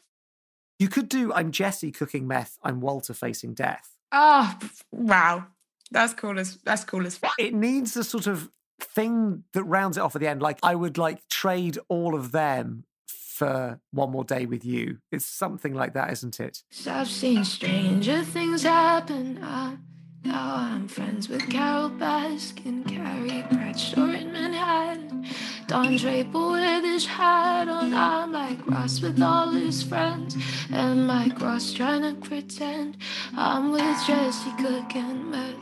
[0.79, 2.57] You could do I'm Jesse cooking meth.
[2.63, 3.89] I'm Walter facing death.
[4.11, 4.57] Oh
[4.91, 5.45] wow,
[5.91, 7.17] that's cool as that's cool as.
[7.17, 7.33] fuck.
[7.37, 10.41] It needs the sort of thing that rounds it off at the end.
[10.41, 14.97] Like I would like trade all of them for one more day with you.
[15.11, 16.61] It's something like that, isn't it?
[16.71, 19.37] So I've seen stranger things happen.
[19.39, 19.77] Uh,
[20.23, 25.25] now I'm friends with Carole Baskin, Carrie Bradshaw in Manhattan.
[25.67, 27.93] Don Draper with his hat on.
[27.93, 30.35] I'm like Ross with all his friends.
[30.71, 32.97] And Mike Ross trying to pretend
[33.37, 35.55] I'm with Jesse cooking meth.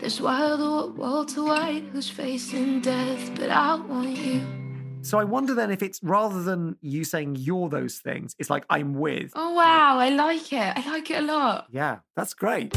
[0.00, 4.42] There's wild Walter White who's facing death, but I want you.
[5.02, 8.64] So I wonder then if it's rather than you saying you're those things, it's like
[8.68, 9.32] I'm with.
[9.34, 10.76] Oh wow, I like it.
[10.76, 11.66] I like it a lot.
[11.70, 12.76] Yeah, that's great.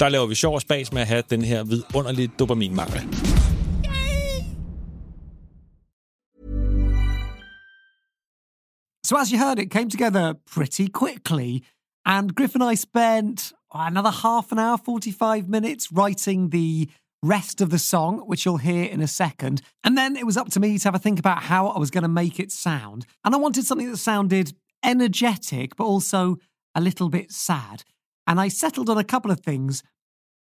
[0.00, 3.00] Der laver vi sjov og spas med at have den her vidunderlige dopaminmangel.
[9.04, 11.62] So, as you heard, it came together pretty quickly.
[12.04, 16.88] And Griff and I spent another half an hour, 45 minutes writing the
[17.22, 19.62] rest of the song, which you'll hear in a second.
[19.84, 21.90] And then it was up to me to have a think about how I was
[21.90, 23.06] going to make it sound.
[23.24, 24.52] And I wanted something that sounded
[24.84, 26.36] energetic, but also
[26.74, 27.84] a little bit sad.
[28.26, 29.82] And I settled on a couple of things.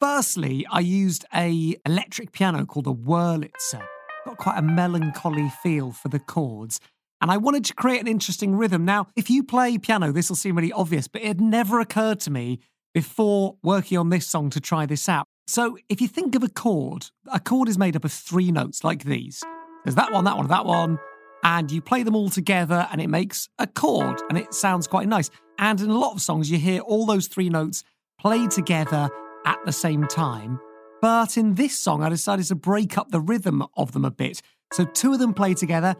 [0.01, 3.85] Firstly, I used a electric piano called a Wurlitzer.
[4.25, 6.81] Got quite a melancholy feel for the chords.
[7.21, 8.85] And I wanted to create an interesting rhythm.
[8.85, 12.19] Now, if you play piano, this will seem really obvious, but it had never occurred
[12.21, 12.59] to me
[12.95, 15.27] before working on this song to try this out.
[15.47, 18.85] So if you think of a chord, a chord is made up of three notes
[18.85, 19.43] like these.
[19.85, 20.99] There's that one, that one, that one.
[21.45, 25.09] And you play them all together and it makes a chord and it sounds quite
[25.09, 25.31] nice.
[25.59, 27.85] And in a lot of songs, you hear all those three notes
[28.19, 29.11] played together
[29.45, 30.61] at the same time.
[31.01, 34.41] But in this song, I decided to break up the rhythm of them a bit.
[34.73, 35.97] So two of them play together,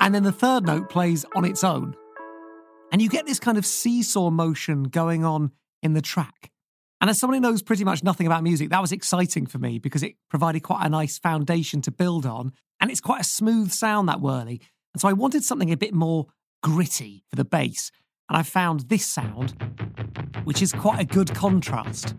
[0.00, 1.94] and then the third note plays on its own.
[2.92, 5.50] And you get this kind of seesaw motion going on
[5.82, 6.50] in the track.
[7.00, 9.80] And as someone who knows pretty much nothing about music, that was exciting for me
[9.80, 12.52] because it provided quite a nice foundation to build on.
[12.82, 14.60] And it's quite a smooth sound, that Wurli.
[14.92, 16.26] And so I wanted something a bit more
[16.64, 17.92] gritty for the bass.
[18.28, 19.54] And I found this sound,
[20.42, 22.16] which is quite a good contrast.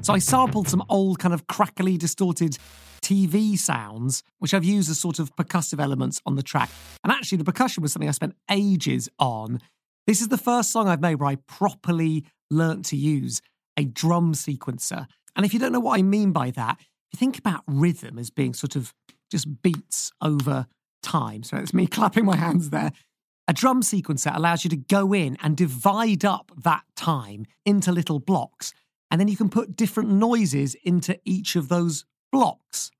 [0.00, 2.56] So I sampled some old, kind of crackly, distorted
[3.02, 6.70] TV sounds, which I've used as sort of percussive elements on the track.
[7.02, 9.58] And actually, the percussion was something I spent ages on.
[10.06, 13.40] This is the first song I've made where I properly learnt to use
[13.76, 15.06] a drum sequencer.
[15.34, 16.78] And if you don't know what I mean by that,
[17.14, 18.94] think about rhythm as being sort of
[19.30, 20.66] just beats over
[21.02, 21.42] time.
[21.42, 22.92] So it's me clapping my hands there.
[23.48, 28.20] A drum sequencer allows you to go in and divide up that time into little
[28.20, 28.72] blocks.
[29.10, 32.90] And then you can put different noises into each of those blocks.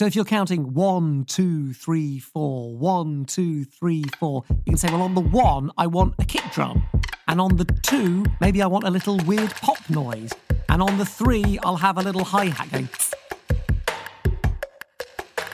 [0.00, 4.88] So if you're counting one, two, three, four, one, two, three, four, you can say,
[4.90, 6.88] well, on the one, I want a kick drum.
[7.30, 10.32] And on the two, maybe I want a little weird pop noise.
[10.68, 12.88] And on the three, I'll have a little hi hat going.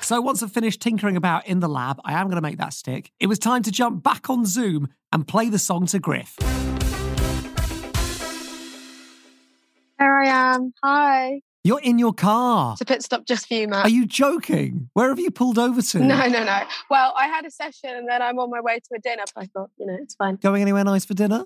[0.01, 2.73] So once I've finished tinkering about in the lab, I am going to make that
[2.73, 3.13] stick.
[3.21, 6.37] It was time to jump back on Zoom and play the song to Griff.
[9.99, 10.73] There I am.
[10.83, 11.43] Hi.
[11.63, 12.73] You're in your car.
[12.73, 13.85] It's a pit stop just for you, Matt.
[13.85, 14.89] Are you joking?
[14.95, 15.99] Where have you pulled over to?
[15.99, 16.63] No, no, no.
[16.89, 19.25] Well, I had a session and then I'm on my way to a dinner.
[19.35, 20.37] But I thought, you know, it's fine.
[20.37, 21.45] Going anywhere nice for dinner?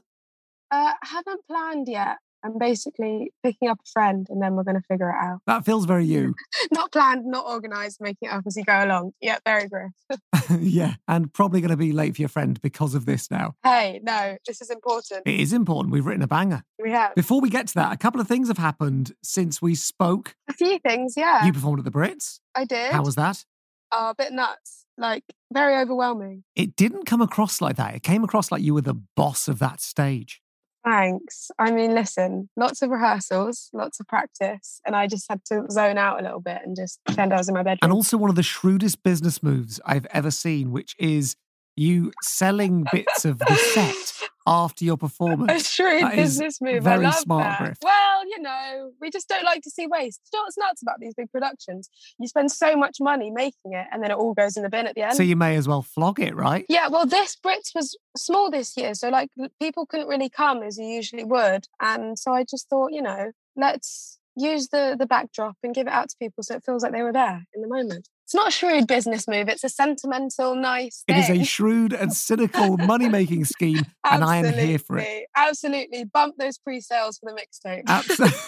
[0.71, 2.19] Uh, haven't planned yet.
[2.43, 5.41] I'm basically picking up a friend and then we're going to figure it out.
[5.47, 6.35] That feels very you.
[6.73, 9.13] Not planned, not organised, making it up as you go along.
[9.21, 9.93] Yeah, very Griff.
[10.59, 13.57] yeah, and probably going to be late for your friend because of this now.
[13.63, 15.23] hey, no, this is important.
[15.27, 15.93] It is important.
[15.93, 16.63] We've written a banger.
[16.83, 19.75] We have Before we get to that, a couple of things have happened since we
[19.75, 20.35] spoke.
[20.49, 21.15] a few things.
[21.19, 22.41] Yeah, You performed at the Brits.
[22.55, 22.93] I did.
[22.93, 23.45] How was that?
[23.93, 24.87] Oh, a bit nuts.
[24.97, 26.45] Like very overwhelming.
[26.57, 27.95] It didn't come across like that.
[27.95, 30.41] It came across like you were the boss of that stage.
[30.85, 31.51] Thanks.
[31.59, 35.99] I mean, listen, lots of rehearsals, lots of practice, and I just had to zone
[35.99, 37.81] out a little bit and just pretend I was in my bedroom.
[37.83, 41.37] And also one of the shrewdest business moves I've ever seen, which is
[41.77, 45.69] you selling bits of the set after your a performance.
[45.69, 46.83] shrewd That business move.
[46.85, 47.59] very I love smart, that.
[47.59, 47.79] Griff.
[47.83, 50.21] Well, you know, we just don't like to see waste.
[50.33, 51.89] You know what's nuts about these big productions?
[52.19, 54.87] You spend so much money making it, and then it all goes in the bin
[54.87, 55.17] at the end.
[55.17, 56.65] So you may as well flog it, right?
[56.69, 60.79] Yeah, well, this Brits was small this year, so like people couldn't really come as
[60.79, 65.57] you usually would, and so I just thought, you know, let's use the the backdrop
[65.63, 67.69] and give it out to people so it feels like they were there in the
[67.69, 68.09] moment.
[68.25, 71.03] It's not a shrewd business move; it's a sentimental, nice.
[71.09, 75.27] It is a shrewd and cynical money making scheme, and I am here for it.
[75.37, 76.05] Absolutely.
[76.05, 77.83] Bump those pre-sales for the mixtape.
[77.87, 78.39] Absolutely.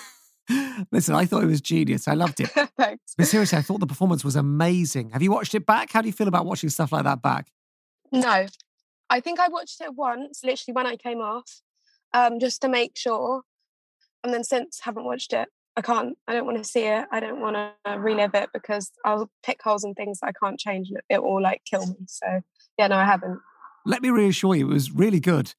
[0.92, 2.08] Listen, I thought it was genius.
[2.08, 2.48] I loved it.
[2.76, 3.14] Thanks.
[3.16, 5.10] But seriously, I thought the performance was amazing.
[5.10, 5.92] Have you watched it back?
[5.92, 7.48] How do you feel about watching stuff like that back?
[8.10, 8.46] No,
[9.08, 11.60] I think I watched it once, literally when I came off,
[12.12, 13.42] um, just to make sure,
[14.22, 15.48] and then since haven't watched it.
[15.76, 16.16] I can't.
[16.28, 17.06] I don't want to see it.
[17.10, 20.58] I don't want to relive it because I'll pick holes in things that I can't
[20.58, 21.96] change, and it will like kill me.
[22.06, 22.40] So
[22.78, 23.40] yeah, no, I haven't.
[23.86, 25.54] Let me reassure you, it was really good.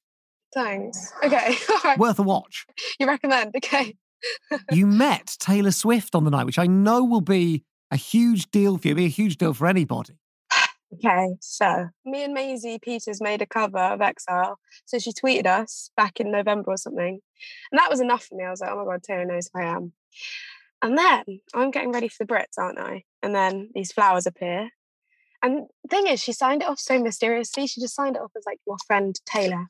[0.54, 1.12] Thanks.
[1.22, 1.98] Okay, right.
[1.98, 2.66] Worth a watch.
[2.98, 3.54] You recommend?
[3.56, 3.96] Okay.
[4.70, 8.78] You met Taylor Swift on the night, which I know will be a huge deal
[8.78, 10.14] for you, be a huge deal for anybody.
[10.94, 14.58] Okay, so me and Maisie Peters made a cover of Exile.
[14.84, 17.20] So she tweeted us back in November or something.
[17.72, 18.44] And that was enough for me.
[18.44, 19.92] I was like, oh my God, Taylor knows who I am.
[20.82, 21.24] And then
[21.54, 23.04] I'm getting ready for the Brits, aren't I?
[23.22, 24.70] And then these flowers appear.
[25.42, 27.66] And thing is, she signed it off so mysteriously.
[27.66, 29.66] She just signed it off as like your friend Taylor.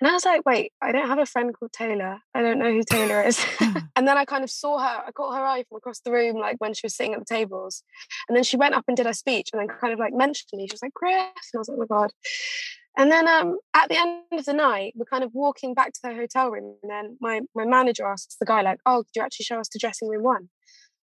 [0.00, 2.20] And I was like, wait, I don't have a friend called Taylor.
[2.34, 3.44] I don't know who Taylor is.
[3.60, 6.36] and then I kind of saw her, I caught her eye from across the room,
[6.36, 7.82] like when she was sitting at the tables.
[8.28, 10.48] And then she went up and did her speech and then kind of like mentioned
[10.54, 10.66] me.
[10.66, 11.14] She was like, Griff.
[11.16, 12.12] And I was like, oh my God.
[12.96, 16.00] And then um, at the end of the night, we're kind of walking back to
[16.02, 16.76] the hotel room.
[16.82, 19.68] And then my, my manager asks the guy, like, oh, could you actually show us
[19.68, 20.48] to dressing room one?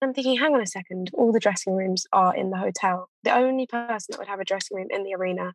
[0.02, 3.10] And I'm thinking, hang on a second, all the dressing rooms are in the hotel.
[3.24, 5.54] The only person that would have a dressing room in the arena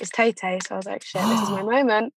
[0.00, 0.58] is Tay Tay.
[0.66, 2.12] So I was like, shit, this is my moment.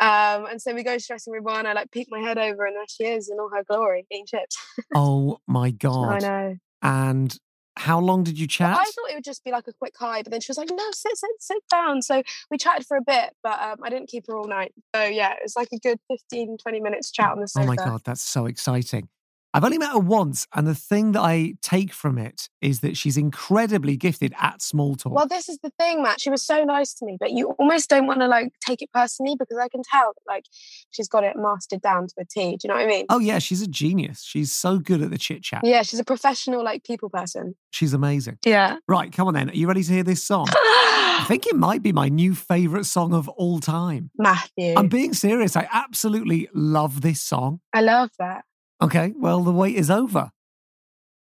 [0.00, 1.66] Um, and so we go to dressing room one.
[1.66, 4.26] I like peek my head over, and there she is in all her glory, eating
[4.26, 4.56] chips.
[4.94, 6.04] Oh my God.
[6.04, 6.56] I know.
[6.82, 7.36] And
[7.78, 8.76] how long did you chat?
[8.76, 10.68] I thought it would just be like a quick hi, but then she was like,
[10.70, 14.08] "No, sit, sit, sit down." So we chatted for a bit, but um, I didn't
[14.08, 14.72] keep her all night.
[14.94, 17.64] So yeah, it was like a good 15, 20 minutes chat on the sofa.
[17.64, 19.08] Oh my God, that's so exciting.
[19.54, 22.96] I've only met her once, and the thing that I take from it is that
[22.96, 25.14] she's incredibly gifted at small talk.
[25.14, 26.20] Well, this is the thing, Matt.
[26.20, 28.90] She was so nice to me, but you almost don't want to like take it
[28.92, 30.44] personally because I can tell that like
[30.90, 32.50] she's got it mastered down to a T.
[32.50, 33.06] Do you know what I mean?
[33.08, 34.22] oh, yeah, she's a genius.
[34.22, 35.62] She's so good at the chit chat.
[35.64, 37.54] Yeah, she's a professional like people person.
[37.70, 38.38] She's amazing.
[38.44, 38.76] Yeah.
[38.86, 39.50] Right, come on then.
[39.50, 40.46] Are you ready to hear this song?
[40.50, 44.10] I think it might be my new favourite song of all time.
[44.18, 44.74] Matthew.
[44.76, 45.56] I'm being serious.
[45.56, 47.60] I absolutely love this song.
[47.72, 48.44] I love that.
[48.80, 50.30] Okay, well, the wait is over.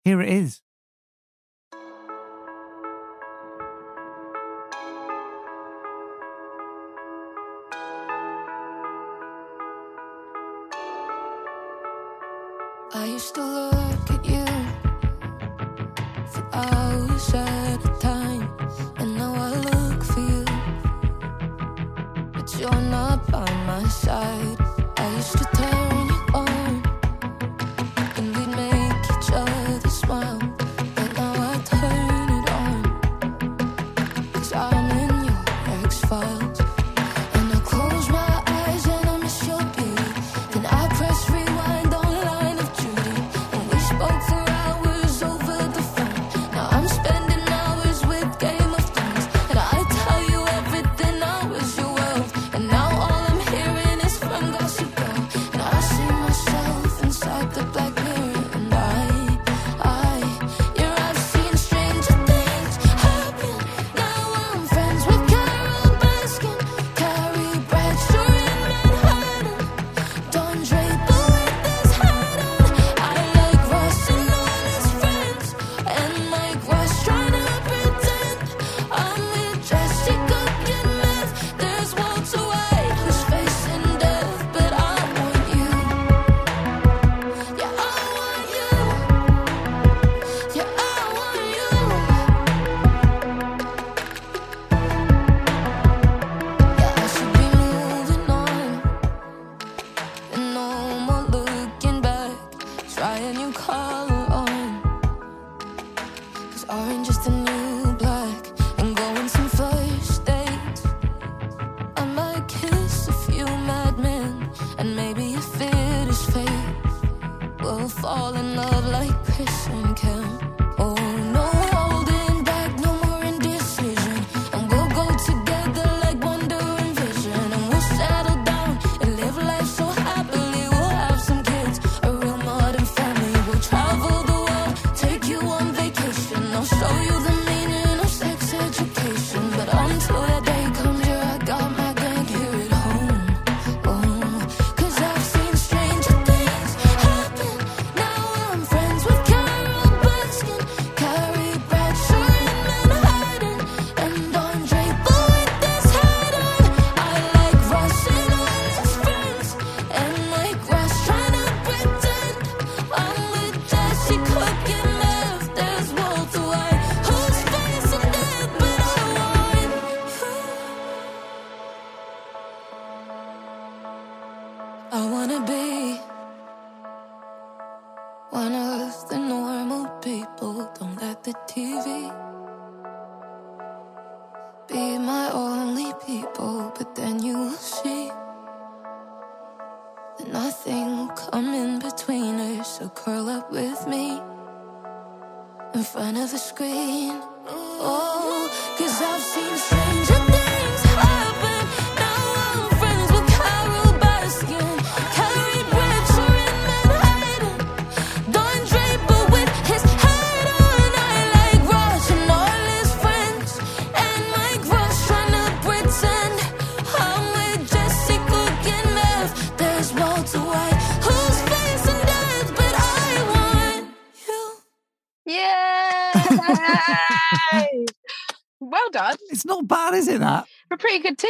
[0.02, 0.62] Here it is.
[12.94, 14.53] I used to look at you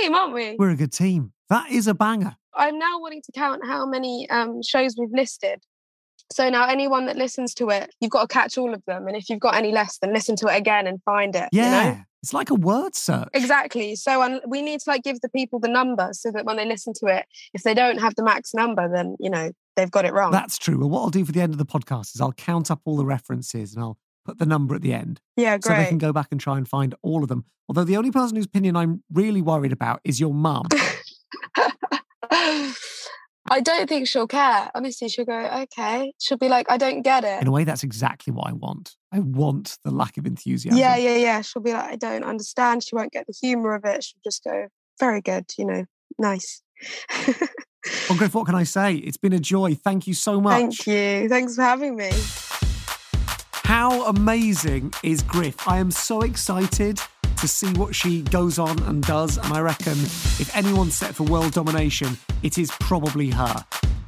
[0.05, 0.57] team, aren't we?
[0.59, 1.33] We're a good team.
[1.51, 2.37] That is a banger.
[2.55, 5.61] I'm now wanting to count how many um, shows we've listed.
[6.33, 9.07] So now anyone that listens to it, you've got to catch all of them.
[9.07, 11.49] And if you've got any less, then listen to it again and find it.
[11.53, 11.65] Yeah.
[11.65, 12.01] You know?
[12.23, 13.29] It's like a word search.
[13.35, 13.97] Exactly.
[13.97, 16.65] So um, we need to like give the people the number so that when they
[16.65, 20.07] listen to it, if they don't have the max number, then you know they've got
[20.07, 20.33] it wrong.
[20.33, 20.79] That's true.
[20.79, 22.97] Well, what I'll do for the end of the podcast is I'll count up all
[22.97, 25.21] the references and I'll put the number at the end.
[25.37, 27.45] yeah, So they can go back and try and find all of them.
[27.69, 30.67] Although the only person whose opinion I'm really worried about is your mum.
[33.51, 34.71] I don't think she'll care.
[34.75, 36.13] Honestly, she'll go, okay.
[36.19, 37.43] She'll be like, I don't get it.
[37.43, 38.97] In a way, that's exactly what I want.
[39.13, 40.79] I want the lack of enthusiasm.
[40.79, 41.41] Yeah, yeah, yeah.
[41.43, 42.83] She'll be like, I don't understand.
[42.83, 44.03] She won't get the humor of it.
[44.03, 44.69] She'll just go,
[44.99, 45.85] very good, you know,
[46.19, 46.63] nice.
[48.09, 48.95] Well, Griff, what can I say?
[48.95, 49.75] It's been a joy.
[49.75, 50.55] Thank you so much.
[50.55, 51.29] Thank you.
[51.29, 52.11] Thanks for having me.
[53.65, 55.67] How amazing is Griff?
[55.67, 57.01] I am so excited
[57.39, 61.25] to see what she goes on and does, and I reckon if anyone's set for
[61.25, 63.65] world domination, it is probably her.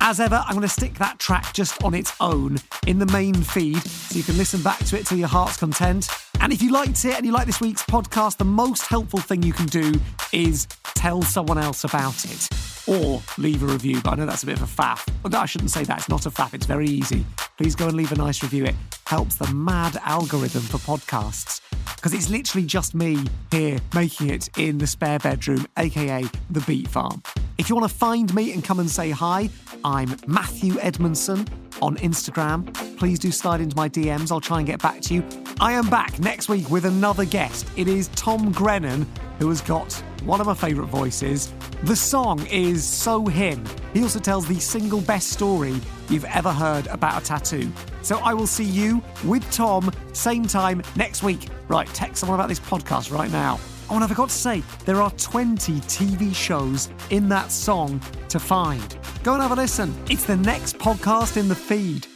[0.08, 3.34] As ever, I'm going to stick that track just on its own in the main
[3.34, 6.08] feed so you can listen back to it to your heart's content.
[6.40, 9.42] And if you liked it and you like this week's podcast, the most helpful thing
[9.42, 9.94] you can do
[10.32, 12.48] is tell someone else about it
[12.86, 14.00] or leave a review.
[14.00, 15.04] But I know that's a bit of a faff.
[15.28, 15.98] No, I shouldn't say that.
[15.98, 16.54] It's not a faff.
[16.54, 17.26] It's very easy.
[17.58, 18.64] Please go and leave a nice review.
[18.64, 18.76] It
[19.06, 21.60] helps the mad algorithm for podcasts
[21.96, 26.86] because it's literally just me here making it in the spare bedroom, aka the Beat
[26.86, 27.20] Farm.
[27.58, 29.48] If you want to find me and come and say hi,
[29.82, 31.46] I'm Matthew Edmondson
[31.80, 32.72] on Instagram.
[32.98, 34.30] Please do slide into my DMs.
[34.30, 35.24] I'll try and get back to you.
[35.58, 37.66] I am back next week with another guest.
[37.76, 39.06] It is Tom Grennan,
[39.38, 39.90] who has got
[40.24, 41.50] one of my favourite voices.
[41.84, 43.64] The song is So Him.
[43.94, 45.80] He also tells the single best story
[46.10, 47.72] you've ever heard about a tattoo.
[48.02, 51.48] So I will see you with Tom, same time next week.
[51.68, 53.58] Right, text someone about this podcast right now.
[53.88, 58.38] Oh, and I forgot to say, there are 20 TV shows in that song to
[58.38, 58.98] find.
[59.22, 59.94] Go and have a listen.
[60.10, 62.06] It's the next podcast in the feed.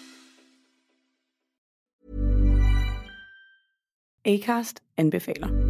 [4.27, 5.70] Acast anbefaler.